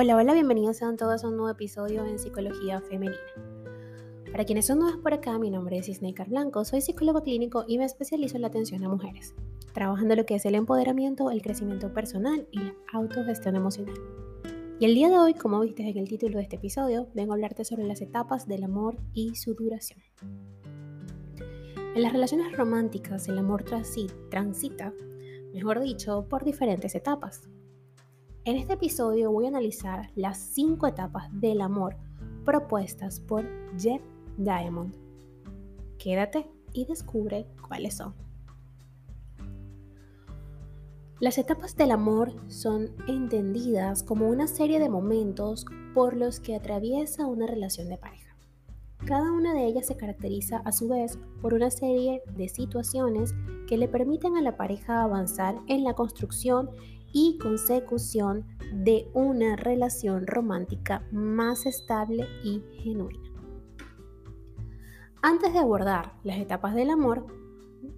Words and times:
Hola, 0.00 0.14
hola, 0.14 0.32
bienvenidos 0.32 0.76
sean 0.76 0.96
todos 0.96 1.24
a 1.24 1.26
un 1.26 1.36
nuevo 1.36 1.50
episodio 1.50 2.04
en 2.04 2.20
Psicología 2.20 2.80
Femenina. 2.80 3.18
Para 4.30 4.44
quienes 4.44 4.66
son 4.66 4.78
nuevos 4.78 5.00
por 5.02 5.12
acá, 5.12 5.36
mi 5.40 5.50
nombre 5.50 5.76
es 5.76 5.88
Isneikar 5.88 6.28
Blanco, 6.28 6.64
soy 6.64 6.82
psicólogo 6.82 7.24
clínico 7.24 7.64
y 7.66 7.78
me 7.78 7.84
especializo 7.84 8.36
en 8.36 8.42
la 8.42 8.46
atención 8.46 8.84
a 8.84 8.88
mujeres, 8.88 9.34
trabajando 9.74 10.14
lo 10.14 10.24
que 10.24 10.36
es 10.36 10.46
el 10.46 10.54
empoderamiento, 10.54 11.32
el 11.32 11.42
crecimiento 11.42 11.92
personal 11.92 12.46
y 12.52 12.60
la 12.60 12.74
autogestión 12.92 13.56
emocional. 13.56 13.96
Y 14.78 14.84
el 14.84 14.94
día 14.94 15.08
de 15.08 15.18
hoy, 15.18 15.34
como 15.34 15.58
viste 15.58 15.82
en 15.82 15.98
el 15.98 16.08
título 16.08 16.36
de 16.36 16.44
este 16.44 16.54
episodio, 16.54 17.08
vengo 17.12 17.32
a 17.32 17.34
hablarte 17.34 17.64
sobre 17.64 17.82
las 17.82 18.00
etapas 18.00 18.46
del 18.46 18.62
amor 18.62 18.98
y 19.14 19.34
su 19.34 19.54
duración. 19.54 20.00
En 21.96 22.02
las 22.02 22.12
relaciones 22.12 22.56
románticas, 22.56 23.26
el 23.26 23.36
amor 23.36 23.64
transita, 23.64 24.94
mejor 25.52 25.80
dicho, 25.80 26.24
por 26.28 26.44
diferentes 26.44 26.94
etapas. 26.94 27.48
En 28.48 28.56
este 28.56 28.72
episodio 28.72 29.30
voy 29.30 29.44
a 29.44 29.48
analizar 29.48 30.08
las 30.14 30.38
cinco 30.38 30.86
etapas 30.86 31.28
del 31.38 31.60
amor 31.60 31.96
propuestas 32.46 33.20
por 33.20 33.44
Jeff 33.78 34.00
Diamond. 34.38 34.94
Quédate 35.98 36.48
y 36.72 36.86
descubre 36.86 37.46
cuáles 37.68 37.98
son. 37.98 38.14
Las 41.20 41.36
etapas 41.36 41.76
del 41.76 41.90
amor 41.90 42.32
son 42.48 42.88
entendidas 43.06 44.02
como 44.02 44.30
una 44.30 44.46
serie 44.46 44.78
de 44.78 44.88
momentos 44.88 45.66
por 45.92 46.16
los 46.16 46.40
que 46.40 46.56
atraviesa 46.56 47.26
una 47.26 47.46
relación 47.46 47.90
de 47.90 47.98
pareja. 47.98 48.34
Cada 49.04 49.30
una 49.30 49.52
de 49.52 49.66
ellas 49.66 49.88
se 49.88 49.98
caracteriza 49.98 50.62
a 50.64 50.72
su 50.72 50.88
vez 50.88 51.18
por 51.42 51.52
una 51.52 51.70
serie 51.70 52.22
de 52.34 52.48
situaciones 52.48 53.34
que 53.66 53.76
le 53.76 53.88
permiten 53.88 54.38
a 54.38 54.40
la 54.40 54.56
pareja 54.56 55.02
avanzar 55.02 55.56
en 55.66 55.84
la 55.84 55.92
construcción 55.92 56.70
y 57.12 57.38
consecución 57.38 58.44
de 58.72 59.08
una 59.14 59.56
relación 59.56 60.26
romántica 60.26 61.06
más 61.10 61.66
estable 61.66 62.26
y 62.44 62.62
genuina. 62.82 63.28
Antes 65.22 65.52
de 65.52 65.58
abordar 65.58 66.14
las 66.22 66.38
etapas 66.38 66.74
del 66.74 66.90
amor, 66.90 67.26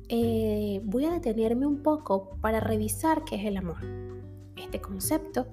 eh, 0.09 0.81
voy 0.85 1.05
a 1.05 1.11
detenerme 1.11 1.67
un 1.67 1.83
poco 1.83 2.37
para 2.41 2.61
revisar 2.61 3.25
qué 3.25 3.37
es 3.37 3.45
el 3.45 3.57
amor. 3.57 3.79
Este 4.57 4.81
concepto 4.81 5.47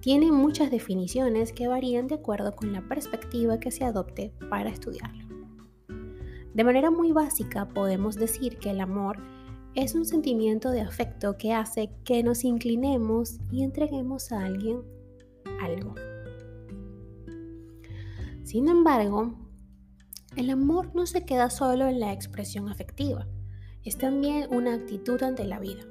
tiene 0.00 0.32
muchas 0.32 0.70
definiciones 0.70 1.52
que 1.52 1.68
varían 1.68 2.08
de 2.08 2.16
acuerdo 2.16 2.56
con 2.56 2.72
la 2.72 2.82
perspectiva 2.88 3.60
que 3.60 3.70
se 3.70 3.84
adopte 3.84 4.32
para 4.48 4.70
estudiarlo. 4.70 5.24
De 6.54 6.64
manera 6.64 6.90
muy 6.90 7.12
básica 7.12 7.68
podemos 7.68 8.16
decir 8.16 8.58
que 8.58 8.70
el 8.70 8.80
amor 8.80 9.18
es 9.74 9.94
un 9.94 10.04
sentimiento 10.04 10.70
de 10.70 10.80
afecto 10.80 11.36
que 11.36 11.52
hace 11.52 11.90
que 12.04 12.22
nos 12.22 12.44
inclinemos 12.44 13.38
y 13.52 13.62
entreguemos 13.62 14.32
a 14.32 14.44
alguien 14.44 14.82
algo. 15.60 15.94
Sin 18.42 18.68
embargo, 18.68 19.34
el 20.36 20.50
amor 20.50 20.94
no 20.94 21.06
se 21.06 21.24
queda 21.24 21.50
solo 21.50 21.86
en 21.86 22.00
la 22.00 22.12
expresión 22.12 22.68
afectiva, 22.68 23.28
es 23.84 23.96
también 23.96 24.52
una 24.52 24.74
actitud 24.74 25.22
ante 25.22 25.44
la 25.44 25.60
vida, 25.60 25.82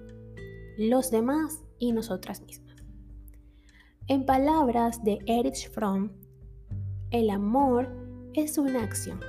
los 0.77 1.09
demás 1.09 1.63
y 1.77 1.93
nosotras 1.93 2.41
mismas. 2.41 2.75
En 4.07 4.25
palabras 4.25 5.03
de 5.03 5.19
Erich 5.25 5.69
Fromm, 5.69 6.11
el 7.11 7.29
amor 7.29 7.87
es 8.33 8.57
una 8.57 8.83
acción 8.83 9.19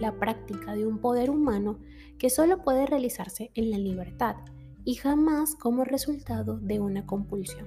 la 0.00 0.18
práctica 0.18 0.74
de 0.74 0.86
un 0.86 0.98
poder 1.00 1.30
humano 1.30 1.78
que 2.18 2.30
solo 2.30 2.62
puede 2.62 2.86
realizarse 2.86 3.50
en 3.54 3.70
la 3.70 3.78
libertad 3.78 4.36
y 4.84 4.94
jamás 4.94 5.54
como 5.54 5.84
resultado 5.84 6.58
de 6.58 6.80
una 6.80 7.06
compulsión. 7.06 7.66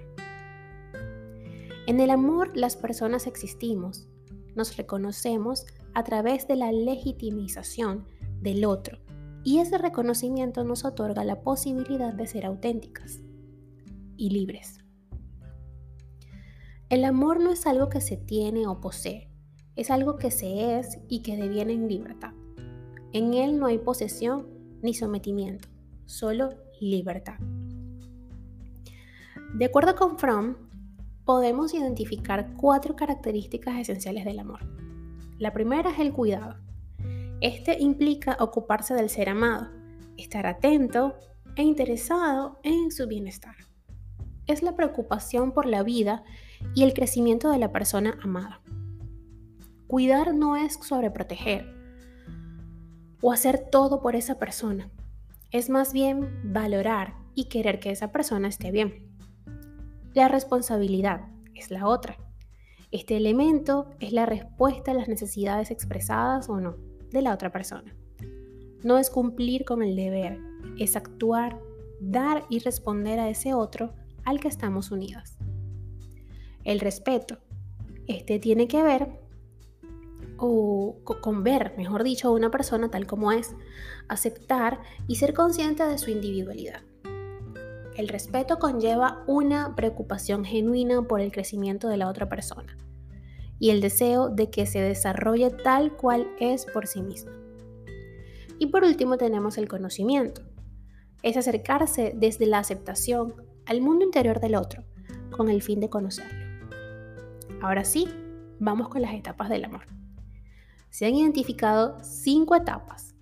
En 1.87 1.99
el 1.99 2.11
amor 2.11 2.55
las 2.55 2.75
personas 2.75 3.27
existimos, 3.27 4.07
nos 4.55 4.77
reconocemos 4.77 5.65
a 5.93 6.03
través 6.03 6.47
de 6.47 6.55
la 6.55 6.71
legitimización 6.71 8.05
del 8.41 8.65
otro 8.65 8.99
y 9.43 9.59
ese 9.59 9.77
reconocimiento 9.77 10.63
nos 10.63 10.85
otorga 10.85 11.23
la 11.23 11.41
posibilidad 11.41 12.13
de 12.13 12.27
ser 12.27 12.45
auténticas 12.45 13.21
y 14.17 14.29
libres. 14.29 14.79
El 16.89 17.05
amor 17.05 17.39
no 17.39 17.51
es 17.51 17.65
algo 17.67 17.89
que 17.89 18.01
se 18.01 18.17
tiene 18.17 18.67
o 18.67 18.81
posee, 18.81 19.28
es 19.79 19.89
algo 19.91 20.17
que 20.17 20.29
se 20.29 20.77
es 20.77 20.99
y 21.07 21.21
que 21.21 21.37
deviene 21.37 21.71
en 21.71 21.87
libertad. 21.87 22.33
En 23.13 23.33
él 23.33 23.57
no 23.57 23.67
hay 23.67 23.77
posesión 23.77 24.45
ni 24.81 24.93
sometimiento, 24.93 25.69
solo 26.05 26.49
libertad. 26.81 27.39
De 29.53 29.65
acuerdo 29.65 29.95
con 29.95 30.19
Fromm, 30.19 30.55
podemos 31.23 31.73
identificar 31.73 32.53
cuatro 32.57 32.97
características 32.97 33.79
esenciales 33.79 34.25
del 34.25 34.39
amor. 34.39 34.59
La 35.37 35.53
primera 35.53 35.91
es 35.91 35.99
el 35.99 36.11
cuidado. 36.11 36.57
Este 37.39 37.79
implica 37.79 38.35
ocuparse 38.41 38.93
del 38.93 39.09
ser 39.09 39.29
amado, 39.29 39.69
estar 40.17 40.45
atento 40.45 41.15
e 41.55 41.63
interesado 41.63 42.59
en 42.63 42.91
su 42.91 43.07
bienestar. 43.07 43.55
Es 44.45 44.61
la 44.61 44.75
preocupación 44.75 45.53
por 45.53 45.65
la 45.65 45.83
vida 45.83 46.23
y 46.75 46.83
el 46.83 46.93
crecimiento 46.93 47.49
de 47.49 47.59
la 47.59 47.71
persona 47.71 48.17
amada. 48.21 48.61
Cuidar 49.89 50.35
no 50.35 50.55
es 50.55 50.75
sobreproteger 50.75 51.65
o 53.23 53.31
hacer 53.31 53.57
todo 53.71 54.03
por 54.03 54.15
esa 54.15 54.37
persona. 54.37 54.91
Es 55.49 55.71
más 55.71 55.93
bien 55.93 56.29
valorar 56.43 57.15
y 57.33 57.45
querer 57.45 57.79
que 57.79 57.89
esa 57.89 58.11
persona 58.11 58.49
esté 58.49 58.69
bien. 58.69 59.09
La 60.13 60.27
responsabilidad 60.27 61.21
es 61.55 61.71
la 61.71 61.87
otra. 61.87 62.19
Este 62.91 63.17
elemento 63.17 63.89
es 63.99 64.13
la 64.13 64.27
respuesta 64.27 64.91
a 64.91 64.93
las 64.93 65.07
necesidades 65.07 65.71
expresadas 65.71 66.49
o 66.49 66.59
no 66.59 66.75
de 67.09 67.23
la 67.23 67.33
otra 67.33 67.51
persona. 67.51 67.95
No 68.83 68.99
es 68.99 69.09
cumplir 69.09 69.65
con 69.65 69.81
el 69.81 69.95
deber, 69.95 70.37
es 70.77 70.95
actuar, 70.95 71.59
dar 71.99 72.45
y 72.47 72.59
responder 72.59 73.19
a 73.19 73.27
ese 73.27 73.55
otro 73.55 73.95
al 74.23 74.39
que 74.39 74.49
estamos 74.49 74.91
unidos. 74.91 75.39
El 76.63 76.79
respeto. 76.79 77.39
Este 78.05 78.37
tiene 78.37 78.67
que 78.67 78.83
ver 78.83 79.27
o 80.39 80.97
con 81.21 81.43
ver, 81.43 81.73
mejor 81.77 82.03
dicho, 82.03 82.29
a 82.29 82.31
una 82.31 82.51
persona 82.51 82.89
tal 82.89 83.07
como 83.07 83.31
es, 83.31 83.55
aceptar 84.07 84.79
y 85.07 85.15
ser 85.15 85.33
consciente 85.33 85.83
de 85.83 85.97
su 85.97 86.09
individualidad. 86.09 86.81
El 87.95 88.07
respeto 88.07 88.59
conlleva 88.59 89.23
una 89.27 89.75
preocupación 89.75 90.45
genuina 90.45 91.01
por 91.01 91.19
el 91.19 91.31
crecimiento 91.31 91.89
de 91.89 91.97
la 91.97 92.07
otra 92.07 92.29
persona 92.29 92.77
y 93.59 93.71
el 93.71 93.81
deseo 93.81 94.29
de 94.29 94.49
que 94.49 94.65
se 94.65 94.79
desarrolle 94.79 95.49
tal 95.49 95.97
cual 95.97 96.27
es 96.39 96.65
por 96.65 96.87
sí 96.87 97.01
misma. 97.01 97.33
Y 98.57 98.67
por 98.67 98.83
último 98.83 99.17
tenemos 99.17 99.57
el 99.57 99.67
conocimiento. 99.67 100.41
Es 101.23 101.35
acercarse 101.35 102.13
desde 102.15 102.45
la 102.45 102.59
aceptación 102.59 103.35
al 103.65 103.81
mundo 103.81 104.05
interior 104.05 104.39
del 104.39 104.55
otro 104.55 104.85
con 105.31 105.49
el 105.49 105.61
fin 105.61 105.81
de 105.81 105.89
conocerlo. 105.89 106.67
Ahora 107.61 107.83
sí, 107.83 108.07
vamos 108.59 108.87
con 108.87 109.01
las 109.01 109.13
etapas 109.13 109.49
del 109.49 109.65
amor 109.65 109.98
se 110.89 111.05
han 111.05 111.15
identificado 111.15 111.97
cinco 112.01 112.55
etapas. 112.55 113.15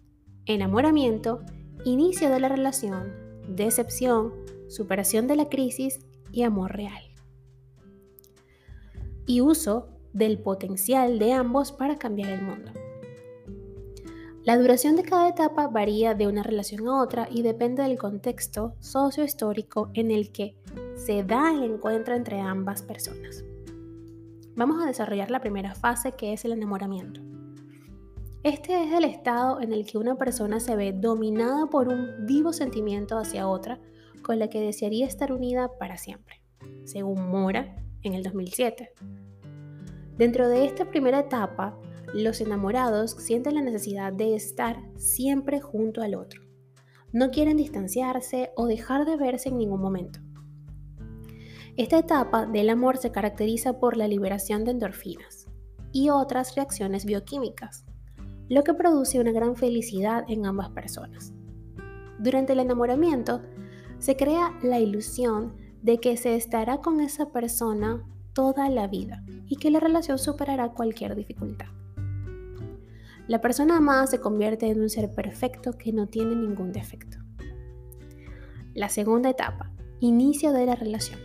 Enamoramiento, 0.46 1.42
inicio 1.86 2.30
de 2.30 2.40
la 2.40 2.50
relación, 2.50 3.14
decepción, 3.48 4.34
superación 4.68 5.28
de 5.28 5.36
la 5.36 5.50
crisis 5.50 6.00
y 6.32 6.44
amor 6.44 6.76
real. 6.76 7.04
Y 9.26 9.42
uso 9.42 9.90
del 10.14 10.40
potencial 10.40 11.20
de 11.20 11.34
ambos 11.34 11.72
para 11.72 11.98
cambiar 11.98 12.30
el 12.30 12.42
mundo. 12.42 12.72
La 14.44 14.58
duración 14.58 14.96
de 14.96 15.04
cada 15.04 15.28
etapa 15.28 15.68
varía 15.68 16.16
de 16.16 16.26
una 16.26 16.42
relación 16.42 16.88
a 16.88 17.02
otra 17.02 17.28
y 17.30 17.42
depende 17.42 17.84
del 17.84 17.98
contexto 17.98 18.76
sociohistórico 18.80 19.92
en 19.94 20.10
el 20.10 20.32
que 20.32 20.56
se 20.96 21.24
da 21.24 21.54
el 21.54 21.64
encuentro 21.64 22.16
entre 22.16 22.40
ambas 22.40 22.82
personas. 22.82 23.44
Vamos 24.56 24.82
a 24.82 24.88
desarrollar 24.88 25.30
la 25.32 25.42
primera 25.42 25.76
fase 25.76 26.14
que 26.14 26.32
es 26.32 26.46
el 26.46 26.54
enamoramiento. 26.54 27.20
Este 28.48 28.82
es 28.82 28.94
el 28.94 29.04
estado 29.04 29.60
en 29.60 29.74
el 29.74 29.86
que 29.86 29.98
una 29.98 30.16
persona 30.16 30.62
se 30.62 30.78
ve 30.78 30.94
dominada 30.94 31.66
por 31.66 31.90
un 31.90 32.26
vivo 32.26 32.54
sentimiento 32.54 33.18
hacia 33.18 33.46
otra 33.46 33.78
con 34.22 34.40
la 34.40 34.48
que 34.48 34.62
desearía 34.62 35.06
estar 35.06 35.34
unida 35.34 35.78
para 35.78 35.98
siempre, 35.98 36.42
según 36.86 37.30
Mora 37.30 37.76
en 38.04 38.14
el 38.14 38.24
2007. 38.24 38.94
Dentro 40.16 40.48
de 40.48 40.64
esta 40.64 40.90
primera 40.90 41.20
etapa, 41.20 41.78
los 42.14 42.40
enamorados 42.40 43.12
sienten 43.20 43.56
la 43.56 43.62
necesidad 43.62 44.14
de 44.14 44.36
estar 44.36 44.82
siempre 44.96 45.60
junto 45.60 46.02
al 46.02 46.16
otro. 46.16 46.42
No 47.12 47.32
quieren 47.32 47.58
distanciarse 47.58 48.52
o 48.56 48.66
dejar 48.66 49.04
de 49.04 49.18
verse 49.18 49.50
en 49.50 49.58
ningún 49.58 49.82
momento. 49.82 50.22
Esta 51.76 52.00
etapa 52.00 52.46
del 52.46 52.70
amor 52.70 52.96
se 52.96 53.12
caracteriza 53.12 53.78
por 53.78 53.98
la 53.98 54.08
liberación 54.08 54.64
de 54.64 54.72
endorfinas 54.72 55.48
y 55.92 56.12
otras 56.12 56.56
reacciones 56.56 57.04
bioquímicas 57.04 57.87
lo 58.50 58.64
que 58.64 58.74
produce 58.74 59.20
una 59.20 59.32
gran 59.32 59.56
felicidad 59.56 60.26
en 60.28 60.46
ambas 60.46 60.70
personas. 60.70 61.34
Durante 62.20 62.54
el 62.54 62.60
enamoramiento, 62.60 63.42
se 64.00 64.16
crea 64.16 64.58
la 64.62 64.80
ilusión 64.80 65.56
de 65.82 66.00
que 66.00 66.18
se 66.18 66.36
estará 66.36 66.78
con 66.78 67.00
esa 67.00 67.32
persona 67.32 68.04
toda 68.34 68.70
la 68.70 68.88
vida 68.88 69.24
y 69.48 69.58
que 69.58 69.72
la 69.72 69.80
relación 69.80 70.18
superará 70.18 70.70
cualquier 70.74 71.16
dificultad. 71.16 71.68
La 73.28 73.42
persona 73.42 73.78
amada 73.78 74.08
se 74.08 74.22
convierte 74.22 74.68
en 74.70 74.80
un 74.80 74.90
ser 74.90 75.14
perfecto 75.14 75.74
que 75.74 75.92
no 75.92 76.08
tiene 76.08 76.36
ningún 76.36 76.72
defecto. 76.72 77.18
La 78.74 78.90
segunda 78.90 79.30
etapa, 79.30 79.72
inicio 80.00 80.54
de 80.54 80.66
la 80.66 80.76
relación. 80.76 81.20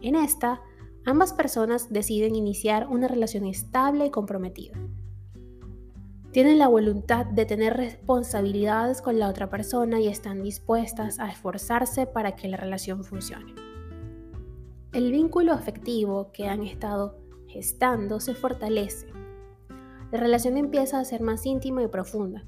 En 0.00 0.14
esta, 0.14 0.60
ambas 1.04 1.32
personas 1.32 1.90
deciden 1.90 2.36
iniciar 2.36 2.86
una 2.88 3.08
relación 3.08 3.46
estable 3.46 4.06
y 4.06 4.10
comprometida. 4.10 4.78
Tienen 6.32 6.58
la 6.58 6.68
voluntad 6.68 7.26
de 7.26 7.44
tener 7.44 7.76
responsabilidades 7.76 9.02
con 9.02 9.18
la 9.18 9.28
otra 9.28 9.50
persona 9.50 10.00
y 10.00 10.08
están 10.08 10.42
dispuestas 10.42 11.18
a 11.20 11.30
esforzarse 11.30 12.06
para 12.06 12.36
que 12.36 12.48
la 12.48 12.56
relación 12.56 13.04
funcione. 13.04 13.54
El 14.92 15.12
vínculo 15.12 15.52
afectivo 15.52 16.32
que 16.32 16.48
han 16.48 16.62
estado 16.62 17.18
gestando 17.46 18.18
se 18.18 18.34
fortalece 18.34 19.06
la 20.12 20.20
relación 20.20 20.58
empieza 20.58 21.00
a 21.00 21.04
ser 21.06 21.22
más 21.22 21.46
íntima 21.46 21.82
y 21.82 21.88
profunda. 21.88 22.44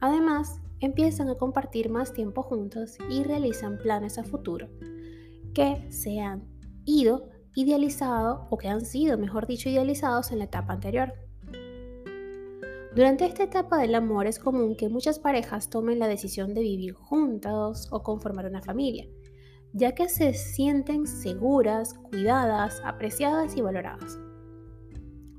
Además, 0.00 0.60
empiezan 0.80 1.28
a 1.28 1.36
compartir 1.36 1.88
más 1.88 2.12
tiempo 2.12 2.42
juntos 2.42 2.98
y 3.08 3.22
realizan 3.22 3.78
planes 3.78 4.18
a 4.18 4.24
futuro 4.24 4.68
que 5.54 5.86
se 5.92 6.20
han 6.20 6.42
ido 6.84 7.28
idealizado 7.54 8.48
o 8.50 8.58
que 8.58 8.66
han 8.66 8.84
sido, 8.84 9.16
mejor 9.16 9.46
dicho, 9.46 9.68
idealizados 9.68 10.32
en 10.32 10.38
la 10.38 10.46
etapa 10.46 10.72
anterior. 10.72 11.12
Durante 12.94 13.26
esta 13.26 13.42
etapa 13.42 13.78
del 13.78 13.96
amor 13.96 14.28
es 14.28 14.38
común 14.38 14.76
que 14.76 14.88
muchas 14.88 15.18
parejas 15.18 15.68
tomen 15.68 15.98
la 15.98 16.06
decisión 16.06 16.54
de 16.54 16.60
vivir 16.60 16.92
juntos 16.92 17.88
o 17.90 18.04
conformar 18.04 18.46
una 18.46 18.62
familia, 18.62 19.08
ya 19.72 19.96
que 19.96 20.08
se 20.08 20.32
sienten 20.32 21.08
seguras, 21.08 21.94
cuidadas, 21.94 22.80
apreciadas 22.84 23.56
y 23.56 23.62
valoradas. 23.62 24.16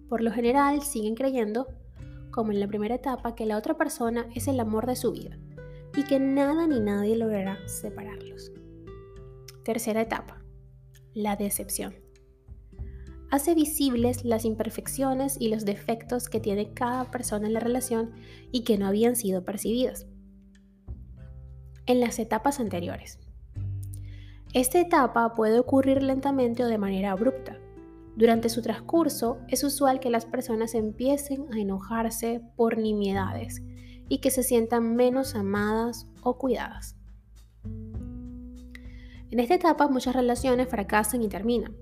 Por 0.10 0.22
lo 0.22 0.32
general 0.32 0.82
siguen 0.82 1.16
creyendo, 1.16 1.68
como 2.30 2.52
en 2.52 2.60
la 2.60 2.68
primera 2.68 2.96
etapa, 2.96 3.36
que 3.36 3.46
la 3.46 3.58
otra 3.58 3.78
persona 3.78 4.28
es 4.36 4.50
el 4.50 4.60
amor 4.60 4.86
de 4.86 4.98
su 4.98 5.14
vida 5.14 5.38
y 5.96 6.04
que 6.04 6.20
nada 6.20 6.68
ni 6.68 6.82
nadie 6.82 7.16
logrará 7.16 7.66
separarlos. 7.70 8.52
Tercera 9.64 10.02
etapa, 10.02 10.44
la 11.14 11.38
decepción. 11.38 12.05
Hace 13.36 13.54
visibles 13.54 14.24
las 14.24 14.46
imperfecciones 14.46 15.36
y 15.38 15.50
los 15.50 15.66
defectos 15.66 16.30
que 16.30 16.40
tiene 16.40 16.74
cada 16.74 17.12
persona 17.12 17.48
en 17.48 17.54
la 17.54 17.60
relación 17.60 18.14
y 18.54 18.64
que 18.64 18.78
no 18.78 18.88
habían 18.88 19.18
sido 19.18 19.44
percibidas 19.44 20.08
en 21.86 22.00
las 22.00 22.18
etapas 22.18 22.62
anteriores. 22.62 23.20
Esta 24.54 24.80
etapa 24.80 25.34
puede 25.34 25.60
ocurrir 25.60 26.02
lentamente 26.02 26.64
o 26.64 26.68
de 26.68 26.78
manera 26.78 27.12
abrupta, 27.12 27.60
durante 28.16 28.48
su 28.48 28.62
transcurso 28.62 29.40
es 29.50 29.66
usual 29.66 30.00
que 30.00 30.10
las 30.10 30.26
personas 30.26 30.74
empiecen 30.74 31.52
a 31.52 31.60
enojarse 31.60 32.42
por 32.56 32.78
nimiedades 32.78 33.62
y 34.08 34.20
que 34.20 34.32
se 34.32 34.44
sientan 34.44 34.96
menos 34.96 35.36
amadas 35.36 36.08
o 36.22 36.38
cuidadas. 36.38 36.96
En 39.30 39.42
esta 39.42 39.56
etapa 39.56 39.90
muchas 39.90 40.16
relaciones 40.16 40.70
fracasan 40.70 41.22
y 41.22 41.28
terminan. 41.28 41.76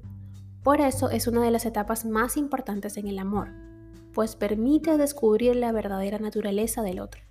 Por 0.64 0.80
eso 0.80 1.10
es 1.10 1.28
una 1.28 1.44
de 1.44 1.52
las 1.52 1.66
etapas 1.66 2.06
más 2.06 2.38
importantes 2.38 2.96
en 2.96 3.08
el 3.08 3.20
amor, 3.20 3.50
pues 4.14 4.38
permite 4.38 4.98
descubrir 4.98 5.58
la 5.58 5.74
verdadera 5.74 6.20
naturaleza 6.20 6.82
del 6.82 7.02
otro. 7.02 7.22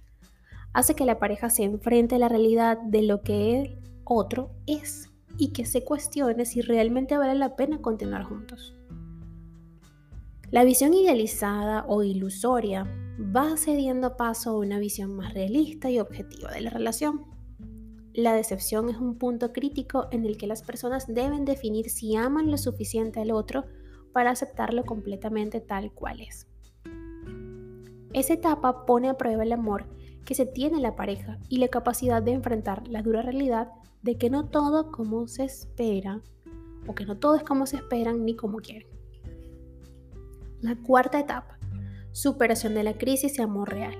Hace 0.75 0.94
que 0.94 1.06
la 1.06 1.19
pareja 1.19 1.49
se 1.49 1.64
enfrente 1.64 2.17
a 2.17 2.19
la 2.19 2.29
realidad 2.29 2.79
de 2.79 3.02
lo 3.02 3.23
que 3.23 3.61
el 3.61 3.79
otro 4.05 4.50
es 4.67 5.11
y 5.38 5.52
que 5.52 5.64
se 5.64 5.82
cuestione 5.82 6.44
si 6.44 6.61
realmente 6.61 7.17
vale 7.17 7.34
la 7.34 7.56
pena 7.56 7.81
continuar 7.81 8.25
juntos. 8.25 8.75
La 10.50 10.64
visión 10.64 10.93
idealizada 10.93 11.87
o 11.88 12.02
ilusoria 12.02 12.87
va 13.34 13.56
cediendo 13.56 14.19
paso 14.19 14.50
a 14.50 14.58
una 14.58 14.79
visión 14.79 15.17
más 15.17 15.32
realista 15.32 15.90
y 15.90 15.99
objetiva 15.99 16.50
de 16.50 16.61
la 16.61 16.70
relación. 16.70 17.31
La 18.14 18.35
decepción 18.35 18.91
es 18.91 18.99
un 18.99 19.17
punto 19.17 19.53
crítico 19.53 20.09
en 20.11 20.26
el 20.26 20.37
que 20.37 20.47
las 20.47 20.62
personas 20.62 21.06
deben 21.06 21.47
definir 21.47 21.88
si 21.88 22.14
aman 22.14 22.50
lo 22.50 22.59
suficiente 22.59 23.20
al 23.20 23.31
otro 23.31 23.64
para 24.12 24.31
aceptarlo 24.31 24.85
completamente 24.85 25.61
tal 25.61 25.93
cual 25.93 26.20
es. 26.20 26.47
Esa 28.12 28.35
etapa 28.35 28.85
pone 28.85 29.09
a 29.09 29.17
prueba 29.17 29.43
el 29.43 29.53
amor 29.53 29.87
que 30.26 30.35
se 30.35 30.44
tiene 30.44 30.76
en 30.76 30.82
la 30.82 30.94
pareja 30.94 31.38
y 31.49 31.56
la 31.56 31.69
capacidad 31.69 32.23
de 32.23 32.32
enfrentar 32.32 32.87
la 32.87 33.03
dura 33.03 33.23
realidad 33.23 33.70
de 34.03 34.19
que 34.19 34.29
no 34.29 34.49
todo 34.49 34.93
como 34.93 35.26
se 35.26 35.44
espera 35.44 36.20
o 36.87 36.94
que 36.94 37.06
no 37.06 37.17
todo 37.17 37.37
es 37.37 37.43
como 37.43 37.67
se 37.67 37.76
esperan 37.76 38.26
ni 38.26 38.37
como 38.37 38.58
quieren. 38.58 38.88
La 40.61 40.76
cuarta 40.76 41.19
etapa, 41.19 41.58
superación 42.12 42.75
de 42.75 42.82
la 42.82 42.99
crisis 42.99 43.38
y 43.38 43.43
amor 43.43 43.70
real. 43.70 43.97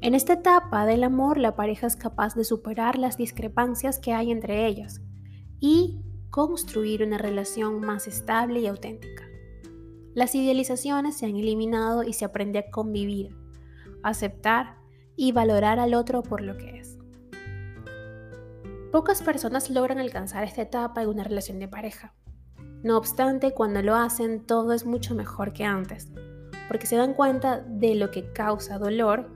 En 0.00 0.14
esta 0.14 0.34
etapa 0.34 0.86
del 0.86 1.04
amor, 1.04 1.38
la 1.38 1.56
pareja 1.56 1.86
es 1.86 1.96
capaz 1.96 2.34
de 2.34 2.44
superar 2.44 2.98
las 2.98 3.16
discrepancias 3.16 3.98
que 3.98 4.12
hay 4.12 4.30
entre 4.30 4.66
ellas 4.66 5.00
y 5.60 6.02
construir 6.30 7.02
una 7.02 7.18
relación 7.18 7.80
más 7.80 8.06
estable 8.06 8.60
y 8.60 8.66
auténtica. 8.66 9.24
Las 10.14 10.34
idealizaciones 10.34 11.16
se 11.16 11.26
han 11.26 11.36
eliminado 11.36 12.02
y 12.02 12.12
se 12.12 12.24
aprende 12.24 12.58
a 12.58 12.70
convivir, 12.70 13.36
aceptar 14.02 14.76
y 15.16 15.32
valorar 15.32 15.78
al 15.78 15.94
otro 15.94 16.22
por 16.22 16.40
lo 16.40 16.56
que 16.56 16.78
es. 16.78 16.98
Pocas 18.92 19.22
personas 19.22 19.70
logran 19.70 19.98
alcanzar 19.98 20.44
esta 20.44 20.62
etapa 20.62 21.02
en 21.02 21.08
una 21.08 21.24
relación 21.24 21.58
de 21.58 21.66
pareja. 21.66 22.14
No 22.84 22.96
obstante, 22.96 23.52
cuando 23.52 23.82
lo 23.82 23.96
hacen 23.96 24.44
todo 24.46 24.72
es 24.72 24.86
mucho 24.86 25.14
mejor 25.14 25.52
que 25.52 25.64
antes, 25.64 26.12
porque 26.68 26.86
se 26.86 26.96
dan 26.96 27.14
cuenta 27.14 27.60
de 27.60 27.94
lo 27.94 28.10
que 28.10 28.32
causa 28.32 28.78
dolor 28.78 29.33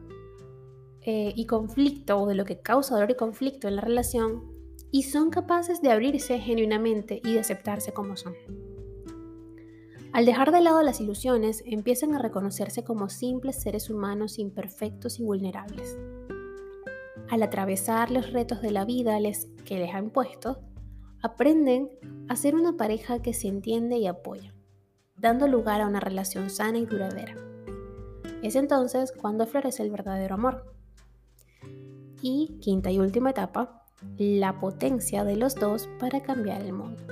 eh, 1.10 1.32
y 1.34 1.46
conflicto, 1.46 2.18
o 2.20 2.26
de 2.26 2.34
lo 2.34 2.44
que 2.44 2.60
causa 2.60 2.94
dolor 2.94 3.10
y 3.12 3.14
conflicto 3.14 3.66
en 3.66 3.76
la 3.76 3.80
relación, 3.80 4.42
y 4.90 5.04
son 5.04 5.30
capaces 5.30 5.80
de 5.80 5.90
abrirse 5.90 6.38
genuinamente 6.38 7.22
y 7.24 7.32
de 7.32 7.40
aceptarse 7.40 7.94
como 7.94 8.18
son. 8.18 8.34
Al 10.12 10.26
dejar 10.26 10.52
de 10.52 10.60
lado 10.60 10.82
las 10.82 11.00
ilusiones, 11.00 11.62
empiezan 11.64 12.14
a 12.14 12.18
reconocerse 12.18 12.84
como 12.84 13.08
simples 13.08 13.56
seres 13.56 13.88
humanos 13.88 14.38
imperfectos 14.38 15.18
y 15.18 15.22
vulnerables. 15.24 15.96
Al 17.30 17.42
atravesar 17.42 18.10
los 18.10 18.30
retos 18.30 18.60
de 18.60 18.70
la 18.70 18.84
vida 18.84 19.18
que 19.64 19.78
les 19.78 19.94
han 19.94 20.10
puesto, 20.10 20.60
aprenden 21.22 21.88
a 22.28 22.36
ser 22.36 22.54
una 22.54 22.76
pareja 22.76 23.22
que 23.22 23.32
se 23.32 23.48
entiende 23.48 23.96
y 23.96 24.06
apoya, 24.06 24.54
dando 25.16 25.48
lugar 25.48 25.80
a 25.80 25.86
una 25.86 26.00
relación 26.00 26.50
sana 26.50 26.76
y 26.76 26.84
duradera. 26.84 27.34
Es 28.42 28.56
entonces 28.56 29.10
cuando 29.10 29.46
florece 29.46 29.82
el 29.82 29.90
verdadero 29.90 30.34
amor. 30.34 30.77
Y 32.22 32.58
quinta 32.60 32.90
y 32.90 32.98
última 32.98 33.30
etapa, 33.30 33.84
la 34.16 34.60
potencia 34.60 35.24
de 35.24 35.36
los 35.36 35.54
dos 35.54 35.88
para 35.98 36.22
cambiar 36.22 36.62
el 36.62 36.72
mundo. 36.72 37.02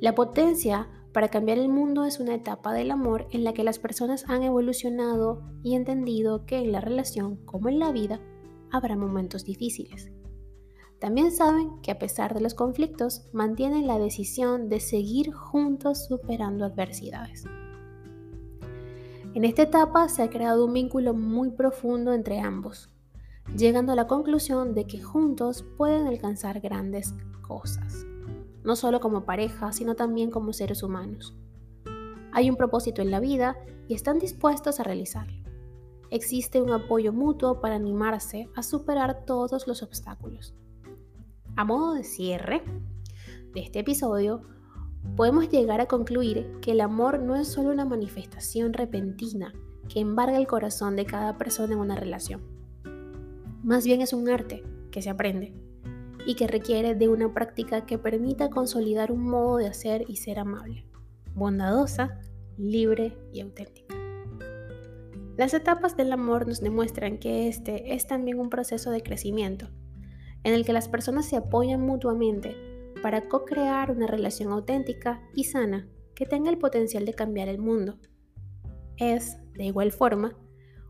La 0.00 0.14
potencia 0.14 0.88
para 1.12 1.28
cambiar 1.28 1.58
el 1.58 1.68
mundo 1.68 2.04
es 2.04 2.18
una 2.18 2.34
etapa 2.34 2.72
del 2.72 2.90
amor 2.90 3.26
en 3.30 3.44
la 3.44 3.52
que 3.52 3.64
las 3.64 3.78
personas 3.78 4.24
han 4.28 4.42
evolucionado 4.42 5.42
y 5.62 5.74
entendido 5.74 6.44
que 6.46 6.58
en 6.58 6.72
la 6.72 6.80
relación, 6.80 7.36
como 7.44 7.68
en 7.68 7.78
la 7.78 7.92
vida, 7.92 8.20
habrá 8.70 8.96
momentos 8.96 9.44
difíciles 9.44 10.10
también 11.04 11.32
saben 11.32 11.82
que 11.82 11.90
a 11.90 11.98
pesar 11.98 12.32
de 12.32 12.40
los 12.40 12.54
conflictos, 12.54 13.26
mantienen 13.34 13.86
la 13.86 13.98
decisión 13.98 14.70
de 14.70 14.80
seguir 14.80 15.34
juntos 15.34 16.06
superando 16.06 16.64
adversidades. 16.64 17.44
En 19.34 19.44
esta 19.44 19.62
etapa 19.62 20.08
se 20.08 20.22
ha 20.22 20.30
creado 20.30 20.64
un 20.64 20.72
vínculo 20.72 21.12
muy 21.12 21.50
profundo 21.50 22.12
entre 22.12 22.38
ambos, 22.38 22.88
llegando 23.56 23.90
a 23.90 23.96
la 23.96 24.06
conclusión 24.06 24.74
de 24.74 24.86
que 24.86 25.02
juntos 25.02 25.64
pueden 25.76 26.06
alcanzar 26.06 26.60
grandes 26.60 27.16
cosas, 27.42 28.06
no 28.62 28.76
solo 28.76 29.00
como 29.00 29.24
pareja, 29.24 29.72
sino 29.72 29.96
también 29.96 30.30
como 30.30 30.52
seres 30.52 30.84
humanos. 30.84 31.36
Hay 32.30 32.48
un 32.48 32.54
propósito 32.54 33.02
en 33.02 33.10
la 33.10 33.18
vida 33.18 33.56
y 33.88 33.94
están 33.94 34.20
dispuestos 34.20 34.78
a 34.78 34.84
realizarlo. 34.84 35.42
Existe 36.10 36.62
un 36.62 36.70
apoyo 36.70 37.12
mutuo 37.12 37.60
para 37.60 37.74
animarse 37.74 38.48
a 38.54 38.62
superar 38.62 39.24
todos 39.24 39.66
los 39.66 39.82
obstáculos. 39.82 40.54
A 41.56 41.64
modo 41.64 41.94
de 41.94 42.04
cierre 42.04 42.62
de 43.52 43.60
este 43.62 43.80
episodio, 43.80 44.42
podemos 45.16 45.48
llegar 45.48 45.80
a 45.80 45.86
concluir 45.86 46.58
que 46.60 46.72
el 46.72 46.80
amor 46.80 47.20
no 47.20 47.36
es 47.36 47.48
solo 47.48 47.70
una 47.70 47.84
manifestación 47.84 48.72
repentina 48.72 49.52
que 49.88 50.00
embarga 50.00 50.38
el 50.38 50.46
corazón 50.46 50.96
de 50.96 51.06
cada 51.06 51.38
persona 51.38 51.74
en 51.74 51.78
una 51.78 51.96
relación. 51.96 52.42
Más 53.62 53.84
bien 53.84 54.00
es 54.00 54.12
un 54.12 54.28
arte 54.28 54.64
que 54.90 55.02
se 55.02 55.10
aprende 55.10 55.54
y 56.26 56.34
que 56.34 56.46
requiere 56.46 56.94
de 56.94 57.08
una 57.08 57.32
práctica 57.32 57.86
que 57.86 57.98
permita 57.98 58.50
consolidar 58.50 59.12
un 59.12 59.24
modo 59.24 59.58
de 59.58 59.66
hacer 59.66 60.04
y 60.08 60.16
ser 60.16 60.38
amable, 60.38 60.86
bondadosa, 61.34 62.20
libre 62.56 63.16
y 63.32 63.40
auténtica. 63.40 63.94
Las 65.36 65.52
etapas 65.52 65.96
del 65.96 66.12
amor 66.12 66.46
nos 66.46 66.60
demuestran 66.60 67.18
que 67.18 67.48
este 67.48 67.94
es 67.94 68.06
también 68.06 68.38
un 68.38 68.50
proceso 68.50 68.90
de 68.90 69.02
crecimiento 69.02 69.68
en 70.44 70.54
el 70.54 70.64
que 70.64 70.72
las 70.72 70.88
personas 70.88 71.26
se 71.26 71.36
apoyan 71.36 71.80
mutuamente 71.80 72.73
para 73.04 73.28
co-crear 73.28 73.90
una 73.90 74.06
relación 74.06 74.50
auténtica 74.50 75.20
y 75.34 75.44
sana 75.44 75.86
que 76.14 76.24
tenga 76.24 76.48
el 76.48 76.56
potencial 76.56 77.04
de 77.04 77.12
cambiar 77.12 77.48
el 77.48 77.58
mundo. 77.58 77.98
Es, 78.96 79.36
de 79.52 79.64
igual 79.64 79.92
forma, 79.92 80.38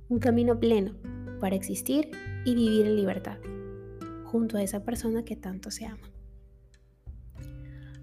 un 0.09 0.21
camino 0.21 0.61
pleno 0.61 0.95
para 1.41 1.57
existir 1.57 2.13
y 2.45 2.55
vivir 2.55 2.87
en 2.87 2.95
libertad, 2.95 3.39
junto 4.27 4.57
a 4.57 4.63
esa 4.63 4.85
persona 4.85 5.25
que 5.25 5.35
tanto 5.35 5.73
se 5.73 5.87
ama. 5.87 6.09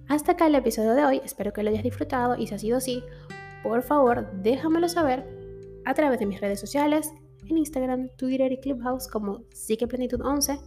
Hasta 0.09 0.33
acá 0.33 0.47
el 0.47 0.55
episodio 0.55 0.91
de 0.91 1.05
hoy, 1.05 1.21
espero 1.23 1.53
que 1.53 1.63
lo 1.63 1.69
hayas 1.69 1.83
disfrutado 1.83 2.35
y 2.35 2.47
si 2.47 2.53
ha 2.55 2.59
sido 2.59 2.77
así, 2.79 3.05
por 3.63 3.81
favor 3.81 4.29
déjamelo 4.41 4.89
saber 4.89 5.25
a 5.85 5.93
través 5.93 6.19
de 6.19 6.25
mis 6.25 6.41
redes 6.41 6.59
sociales, 6.59 7.13
en 7.47 7.57
Instagram, 7.57 8.09
Twitter 8.17 8.51
y 8.51 8.59
Clubhouse 8.59 9.07
como 9.07 9.45
Psiqueplenitud11 9.51 10.59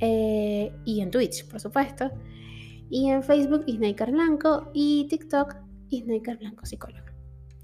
eh, 0.00 0.72
y 0.84 1.00
en 1.00 1.10
Twitch, 1.10 1.46
por 1.48 1.60
supuesto, 1.60 2.10
y 2.88 3.08
en 3.08 3.22
Facebook 3.22 3.64
Isnaker 3.66 4.10
Blanco 4.10 4.70
y 4.72 5.06
TikTok 5.08 5.56
Isnaker 5.90 6.38
Blanco 6.38 6.66
Psicólogo. 6.66 7.06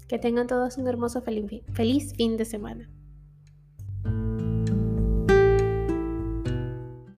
Que 0.07 0.19
tengan 0.19 0.47
todos 0.47 0.77
un 0.77 0.87
hermoso 0.87 1.21
feliz 1.21 2.13
fin 2.15 2.37
de 2.37 2.45
semana. 2.45 2.89